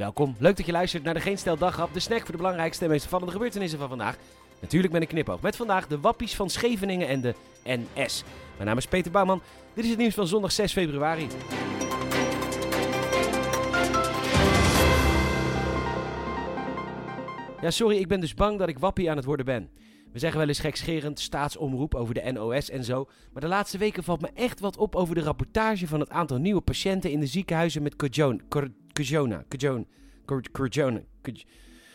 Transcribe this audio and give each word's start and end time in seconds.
Welkom, 0.00 0.36
leuk 0.38 0.56
dat 0.56 0.66
je 0.66 0.72
luistert 0.72 1.02
naar 1.02 1.14
de 1.14 1.20
Geen 1.20 1.38
Stel 1.38 1.56
Daghap, 1.56 1.92
de 1.92 2.00
snack 2.00 2.20
voor 2.20 2.30
de 2.30 2.36
belangrijkste 2.36 2.84
en 2.84 2.90
meest 2.90 3.08
gebeurtenissen 3.08 3.78
van 3.78 3.88
vandaag. 3.88 4.16
Natuurlijk 4.60 4.92
met 4.92 5.02
een 5.02 5.08
knipoog. 5.08 5.40
Met 5.40 5.56
vandaag 5.56 5.86
de 5.86 6.00
wappies 6.00 6.34
van 6.34 6.50
Scheveningen 6.50 7.08
en 7.08 7.20
de 7.20 7.34
NS. 7.64 8.24
Mijn 8.54 8.68
naam 8.68 8.76
is 8.76 8.86
Peter 8.86 9.10
Bouwman. 9.10 9.42
Dit 9.74 9.84
is 9.84 9.90
het 9.90 9.98
nieuws 9.98 10.14
van 10.14 10.26
zondag 10.26 10.52
6 10.52 10.72
februari. 10.72 11.26
Ja, 17.60 17.70
sorry, 17.70 17.96
ik 17.96 18.08
ben 18.08 18.20
dus 18.20 18.34
bang 18.34 18.58
dat 18.58 18.68
ik 18.68 18.78
wappie 18.78 19.10
aan 19.10 19.16
het 19.16 19.24
worden 19.24 19.46
ben. 19.46 19.70
We 20.12 20.18
zeggen 20.18 20.38
wel 20.38 20.48
eens 20.48 20.60
gekscherend 20.60 21.20
staatsomroep 21.20 21.94
over 21.94 22.14
de 22.14 22.32
NOS 22.32 22.70
en 22.70 22.84
zo. 22.84 23.08
Maar 23.32 23.42
de 23.42 23.48
laatste 23.48 23.78
weken 23.78 24.04
valt 24.04 24.20
me 24.20 24.30
echt 24.34 24.60
wat 24.60 24.76
op 24.76 24.94
over 24.94 25.14
de 25.14 25.22
rapportage 25.22 25.86
van 25.86 26.00
het 26.00 26.10
aantal 26.10 26.38
nieuwe 26.38 26.60
patiënten 26.60 27.10
in 27.10 27.20
de 27.20 27.26
ziekenhuizen 27.26 27.82
met 27.82 27.96
corona. 27.96 28.78
Corona. 29.04 29.44
Corona. 30.52 31.00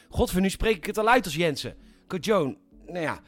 Godver, 0.10 0.42
nu 0.42 0.50
spreek 0.50 0.76
ik 0.76 0.86
het 0.86 0.98
al 0.98 1.10
uit 1.10 1.26
als 1.26 1.36
Jensen. 1.36 1.76
Corona. 2.08 2.56
Nou 2.86 3.00
ja, 3.00 3.22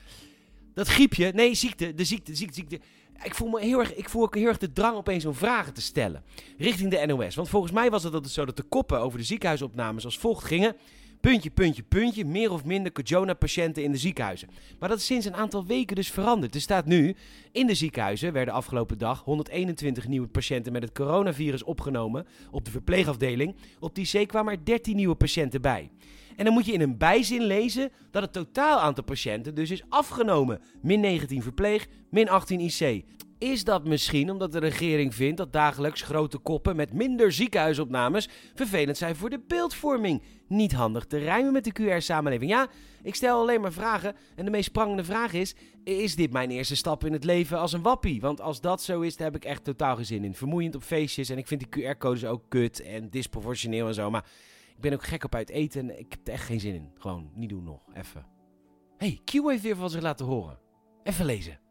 dat 0.73 0.87
griepje. 0.87 1.31
Nee, 1.31 1.53
ziekte. 1.53 1.93
De 1.93 2.03
ziekte, 2.03 2.35
ziekte, 2.35 2.53
ziekte. 2.53 2.79
Ik 3.23 3.35
voel 3.35 3.49
me 3.49 3.61
heel 3.61 3.79
erg, 3.79 3.95
ik 3.95 4.09
voel 4.09 4.27
heel 4.31 4.47
erg 4.47 4.57
de 4.57 4.73
drang 4.73 4.95
opeens 4.95 5.25
om 5.25 5.33
vragen 5.33 5.73
te 5.73 5.81
stellen. 5.81 6.23
Richting 6.57 6.91
de 6.91 7.05
NOS. 7.05 7.35
Want 7.35 7.49
volgens 7.49 7.71
mij 7.71 7.89
was 7.89 8.03
het 8.03 8.13
altijd 8.13 8.33
zo 8.33 8.45
dat 8.45 8.57
de 8.57 8.63
koppen 8.63 8.99
over 8.99 9.19
de 9.19 9.25
ziekenhuisopnames 9.25 10.05
als 10.05 10.17
volgt 10.17 10.45
gingen. 10.45 10.75
Puntje, 11.19 11.49
puntje, 11.49 11.83
puntje. 11.83 12.25
Meer 12.25 12.51
of 12.51 12.65
minder 12.65 12.91
corona-patiënten 12.91 13.83
in 13.83 13.91
de 13.91 13.97
ziekenhuizen. 13.97 14.49
Maar 14.79 14.89
dat 14.89 14.97
is 14.97 15.05
sinds 15.05 15.25
een 15.25 15.35
aantal 15.35 15.65
weken 15.65 15.95
dus 15.95 16.11
veranderd. 16.11 16.55
Er 16.55 16.61
staat 16.61 16.85
nu, 16.85 17.15
in 17.51 17.67
de 17.67 17.73
ziekenhuizen 17.73 18.33
werden 18.33 18.53
afgelopen 18.53 18.97
dag 18.97 19.23
121 19.23 20.07
nieuwe 20.07 20.27
patiënten 20.27 20.71
met 20.71 20.81
het 20.81 20.91
coronavirus 20.91 21.63
opgenomen 21.63 22.27
op 22.51 22.65
de 22.65 22.71
verpleegafdeling. 22.71 23.55
Op 23.79 23.95
die 23.95 24.25
C 24.25 24.27
kwamen 24.27 24.53
er 24.53 24.65
13 24.65 24.95
nieuwe 24.95 25.15
patiënten 25.15 25.61
bij. 25.61 25.89
En 26.35 26.45
dan 26.45 26.53
moet 26.53 26.65
je 26.65 26.71
in 26.71 26.81
een 26.81 26.97
bijzin 26.97 27.41
lezen 27.41 27.91
dat 28.11 28.21
het 28.21 28.33
totaal 28.33 28.79
aantal 28.79 29.03
patiënten 29.03 29.55
dus 29.55 29.71
is 29.71 29.83
afgenomen. 29.89 30.61
Min 30.81 30.99
19 30.99 31.41
verpleeg, 31.41 31.87
min 32.09 32.29
18 32.29 32.59
IC. 32.59 33.05
Is 33.39 33.63
dat 33.63 33.85
misschien 33.85 34.31
omdat 34.31 34.51
de 34.51 34.59
regering 34.59 35.15
vindt 35.15 35.37
dat 35.37 35.53
dagelijks 35.53 36.01
grote 36.01 36.37
koppen 36.37 36.75
met 36.75 36.93
minder 36.93 37.31
ziekenhuisopnames 37.31 38.29
vervelend 38.53 38.97
zijn 38.97 39.15
voor 39.15 39.29
de 39.29 39.39
beeldvorming? 39.47 40.21
Niet 40.47 40.73
handig 40.73 41.05
te 41.05 41.17
rijmen 41.17 41.53
met 41.53 41.63
de 41.63 41.71
QR-samenleving. 41.81 42.51
Ja, 42.51 42.67
ik 43.03 43.15
stel 43.15 43.39
alleen 43.39 43.61
maar 43.61 43.71
vragen. 43.71 44.15
En 44.35 44.45
de 44.45 44.51
meest 44.51 44.71
prangende 44.71 45.03
vraag 45.03 45.33
is: 45.33 45.55
is 45.83 46.15
dit 46.15 46.31
mijn 46.31 46.51
eerste 46.51 46.75
stap 46.75 47.05
in 47.05 47.13
het 47.13 47.23
leven 47.23 47.59
als 47.59 47.73
een 47.73 47.81
wappie? 47.81 48.21
Want 48.21 48.41
als 48.41 48.61
dat 48.61 48.81
zo 48.81 49.01
is, 49.01 49.17
daar 49.17 49.31
heb 49.31 49.35
ik 49.35 49.45
echt 49.45 49.63
totaal 49.63 49.95
geen 49.95 50.05
zin 50.05 50.23
in. 50.23 50.33
Vermoeiend 50.33 50.75
op 50.75 50.83
feestjes 50.83 51.29
en 51.29 51.37
ik 51.37 51.47
vind 51.47 51.71
die 51.71 51.95
QR-codes 51.95 52.25
ook 52.25 52.43
kut 52.49 52.81
en 52.81 53.09
disproportioneel 53.09 53.87
en 53.87 53.93
zo. 53.93 54.09
Maar 54.09 54.25
ik 54.75 54.81
ben 54.81 54.93
ook 54.93 55.03
gek 55.03 55.23
op 55.23 55.35
uit 55.35 55.49
eten 55.49 55.81
en 55.81 55.99
ik 55.99 56.11
heb 56.11 56.27
er 56.27 56.33
echt 56.33 56.45
geen 56.45 56.59
zin 56.59 56.73
in. 56.73 56.91
Gewoon 56.97 57.31
niet 57.35 57.49
doen 57.49 57.63
nog. 57.63 57.81
Even. 57.93 58.25
Hey, 58.97 59.21
Q 59.23 59.31
heeft 59.31 59.63
weer 59.63 59.75
van 59.75 59.89
zich 59.89 60.01
laten 60.01 60.25
horen. 60.25 60.59
Even 61.03 61.25
lezen. 61.25 61.66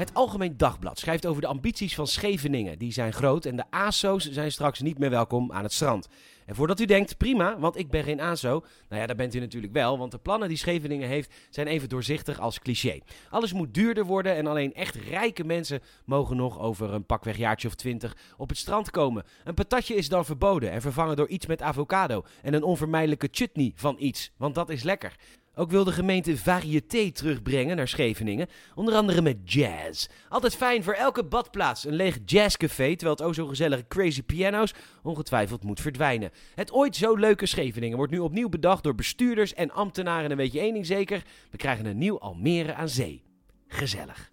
Het 0.00 0.14
Algemeen 0.14 0.56
Dagblad 0.56 0.98
schrijft 0.98 1.26
over 1.26 1.42
de 1.42 1.48
ambities 1.48 1.94
van 1.94 2.06
Scheveningen. 2.06 2.78
Die 2.78 2.92
zijn 2.92 3.12
groot 3.12 3.44
en 3.44 3.56
de 3.56 3.64
ASO's 3.70 4.30
zijn 4.30 4.52
straks 4.52 4.80
niet 4.80 4.98
meer 4.98 5.10
welkom 5.10 5.52
aan 5.52 5.62
het 5.62 5.72
strand. 5.72 6.08
En 6.46 6.54
voordat 6.54 6.80
u 6.80 6.84
denkt, 6.84 7.16
prima, 7.16 7.58
want 7.58 7.78
ik 7.78 7.90
ben 7.90 8.04
geen 8.04 8.20
ASO. 8.20 8.64
Nou 8.88 9.00
ja, 9.00 9.06
daar 9.06 9.16
bent 9.16 9.34
u 9.34 9.38
natuurlijk 9.38 9.72
wel, 9.72 9.98
want 9.98 10.10
de 10.10 10.18
plannen 10.18 10.48
die 10.48 10.56
Scheveningen 10.56 11.08
heeft 11.08 11.34
zijn 11.50 11.66
even 11.66 11.88
doorzichtig 11.88 12.40
als 12.40 12.58
cliché. 12.58 12.98
Alles 13.30 13.52
moet 13.52 13.74
duurder 13.74 14.04
worden 14.04 14.34
en 14.34 14.46
alleen 14.46 14.74
echt 14.74 14.94
rijke 14.94 15.44
mensen 15.44 15.80
mogen 16.04 16.36
nog 16.36 16.58
over 16.58 16.92
een 16.92 17.06
pakweg 17.06 17.36
jaartje 17.36 17.68
of 17.68 17.74
twintig 17.74 18.16
op 18.36 18.48
het 18.48 18.58
strand 18.58 18.90
komen. 18.90 19.24
Een 19.44 19.54
patatje 19.54 19.94
is 19.94 20.08
dan 20.08 20.24
verboden 20.24 20.70
en 20.70 20.80
vervangen 20.80 21.16
door 21.16 21.28
iets 21.28 21.46
met 21.46 21.62
avocado 21.62 22.24
en 22.42 22.54
een 22.54 22.62
onvermijdelijke 22.62 23.28
chutney 23.30 23.72
van 23.74 23.96
iets, 23.98 24.30
want 24.36 24.54
dat 24.54 24.70
is 24.70 24.82
lekker. 24.82 25.16
Ook 25.54 25.70
wil 25.70 25.84
de 25.84 25.92
gemeente 25.92 26.36
variété 26.36 27.10
terugbrengen 27.10 27.76
naar 27.76 27.88
Scheveningen, 27.88 28.48
onder 28.74 28.94
andere 28.94 29.22
met 29.22 29.52
jazz. 29.52 30.08
Altijd 30.28 30.56
fijn 30.56 30.82
voor 30.82 30.92
elke 30.92 31.24
badplaats, 31.24 31.84
een 31.84 31.94
leeg 31.94 32.18
jazzcafé, 32.24 32.96
terwijl 32.96 33.16
het 33.16 33.22
o 33.22 33.32
zo 33.32 33.46
gezellige 33.46 33.86
crazy 33.88 34.22
piano's 34.22 34.74
ongetwijfeld 35.02 35.64
moet 35.64 35.80
verdwijnen. 35.80 36.30
Het 36.54 36.72
ooit 36.72 36.96
zo 36.96 37.14
leuke 37.14 37.46
Scheveningen 37.46 37.96
wordt 37.96 38.12
nu 38.12 38.18
opnieuw 38.18 38.48
bedacht 38.48 38.82
door 38.82 38.94
bestuurders 38.94 39.54
en 39.54 39.70
ambtenaren 39.70 40.30
en 40.30 40.36
weet 40.36 40.52
je 40.52 40.60
één 40.60 40.72
ding 40.72 40.86
zeker, 40.86 41.22
we 41.50 41.56
krijgen 41.56 41.86
een 41.86 41.98
nieuw 41.98 42.18
Almere 42.18 42.74
aan 42.74 42.88
zee. 42.88 43.22
Gezellig. 43.66 44.30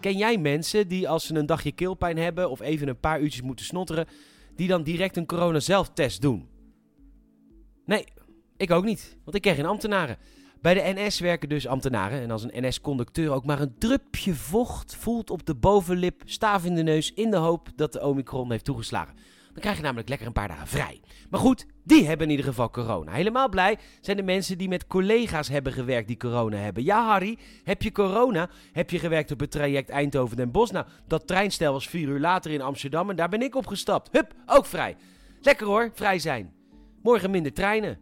Ken 0.00 0.16
jij 0.16 0.38
mensen 0.38 0.88
die 0.88 1.08
als 1.08 1.26
ze 1.26 1.34
een 1.34 1.46
dagje 1.46 1.72
keelpijn 1.72 2.18
hebben 2.18 2.50
of 2.50 2.60
even 2.60 2.88
een 2.88 3.00
paar 3.00 3.20
uurtjes 3.20 3.42
moeten 3.42 3.64
snotteren, 3.64 4.06
die 4.56 4.68
dan 4.68 4.82
direct 4.82 5.16
een 5.16 5.26
corona-zelftest 5.26 6.22
doen? 6.22 6.51
Nee, 7.84 8.04
ik 8.56 8.70
ook 8.70 8.84
niet, 8.84 9.16
want 9.24 9.36
ik 9.36 9.42
ken 9.42 9.54
geen 9.54 9.66
ambtenaren. 9.66 10.16
Bij 10.62 10.74
de 10.74 11.00
NS 11.00 11.20
werken 11.20 11.48
dus 11.48 11.66
ambtenaren. 11.66 12.20
En 12.20 12.30
als 12.30 12.42
een 12.42 12.66
NS-conducteur 12.66 13.30
ook 13.30 13.44
maar 13.44 13.60
een 13.60 13.74
drupje 13.78 14.34
vocht 14.34 14.96
voelt 14.96 15.30
op 15.30 15.46
de 15.46 15.54
bovenlip, 15.54 16.22
staaf 16.24 16.64
in 16.64 16.74
de 16.74 16.82
neus, 16.82 17.12
in 17.12 17.30
de 17.30 17.36
hoop 17.36 17.68
dat 17.76 17.92
de 17.92 18.02
Omicron 18.02 18.50
heeft 18.50 18.64
toegeslagen. 18.64 19.14
Dan 19.52 19.60
krijg 19.60 19.76
je 19.76 19.82
namelijk 19.82 20.08
lekker 20.08 20.26
een 20.26 20.32
paar 20.32 20.48
dagen 20.48 20.66
vrij. 20.66 21.00
Maar 21.30 21.40
goed, 21.40 21.66
die 21.84 22.06
hebben 22.06 22.26
in 22.26 22.30
ieder 22.30 22.46
geval 22.46 22.70
corona. 22.70 23.12
Helemaal 23.12 23.48
blij 23.48 23.78
zijn 24.00 24.16
de 24.16 24.22
mensen 24.22 24.58
die 24.58 24.68
met 24.68 24.86
collega's 24.86 25.48
hebben 25.48 25.72
gewerkt 25.72 26.08
die 26.08 26.16
corona 26.16 26.56
hebben. 26.56 26.84
Ja, 26.84 27.06
Harry, 27.06 27.38
heb 27.64 27.82
je 27.82 27.92
corona? 27.92 28.50
Heb 28.72 28.90
je 28.90 28.98
gewerkt 28.98 29.30
op 29.30 29.40
het 29.40 29.50
traject 29.50 29.88
Eindhoven-Den 29.88 30.50
Bosch? 30.50 30.72
Nou, 30.72 30.86
dat 31.06 31.26
treinstel 31.26 31.72
was 31.72 31.88
vier 31.88 32.08
uur 32.08 32.20
later 32.20 32.50
in 32.50 32.62
Amsterdam 32.62 33.10
en 33.10 33.16
daar 33.16 33.28
ben 33.28 33.42
ik 33.42 33.54
opgestapt. 33.54 34.08
Hup, 34.12 34.34
ook 34.46 34.66
vrij. 34.66 34.96
Lekker 35.40 35.66
hoor, 35.66 35.90
vrij 35.94 36.18
zijn. 36.18 36.52
Morgen 37.02 37.30
minder 37.30 37.52
treinen. 37.52 38.00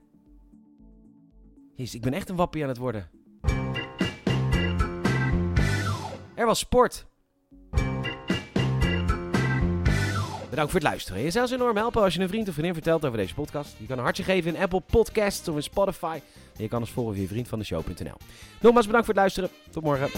Jezus, 1.74 1.94
ik 1.94 2.02
ben 2.02 2.12
echt 2.12 2.28
een 2.28 2.36
wappie 2.36 2.62
aan 2.62 2.68
het 2.68 2.78
worden. 2.78 3.10
Er 6.34 6.46
was 6.46 6.58
sport. 6.58 7.06
Bedankt 10.50 10.70
voor 10.70 10.80
het 10.80 10.88
luisteren. 10.90 11.22
Je 11.22 11.30
zou 11.30 11.44
ons 11.44 11.54
enorm 11.54 11.76
helpen 11.76 12.02
als 12.02 12.14
je 12.14 12.20
een 12.20 12.28
vriend 12.28 12.48
of 12.48 12.52
vriendin 12.52 12.74
vertelt 12.74 13.04
over 13.04 13.18
deze 13.18 13.34
podcast. 13.34 13.74
Je 13.78 13.86
kan 13.86 13.98
een 13.98 14.04
hartje 14.04 14.22
geven 14.22 14.54
in 14.54 14.62
Apple 14.62 14.80
Podcasts 14.80 15.48
of 15.48 15.56
in 15.56 15.62
Spotify. 15.62 16.20
En 16.56 16.62
je 16.62 16.68
kan 16.68 16.80
ons 16.80 16.90
volgen 16.90 17.14
via 17.14 17.26
vriendvandeshow.nl. 17.26 18.16
Nogmaals 18.60 18.86
bedankt 18.86 19.06
voor 19.06 19.14
het 19.14 19.22
luisteren. 19.22 19.50
Tot 19.70 19.82
morgen. 19.82 20.10